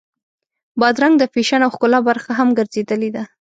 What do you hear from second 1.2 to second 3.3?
فیشن او ښکلا برخه هم ګرځېدلې ده.